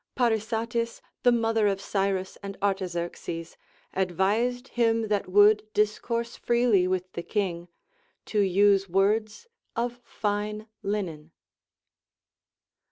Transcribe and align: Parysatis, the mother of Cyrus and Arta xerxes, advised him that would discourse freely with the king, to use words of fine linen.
Parysatis, 0.15 0.99
the 1.21 1.31
mother 1.31 1.67
of 1.67 1.79
Cyrus 1.79 2.35
and 2.41 2.57
Arta 2.59 2.87
xerxes, 2.87 3.55
advised 3.93 4.69
him 4.69 5.09
that 5.09 5.27
would 5.29 5.71
discourse 5.75 6.35
freely 6.35 6.87
with 6.87 7.11
the 7.13 7.21
king, 7.21 7.67
to 8.25 8.39
use 8.39 8.89
words 8.89 9.45
of 9.75 10.01
fine 10.03 10.65
linen. 10.81 11.29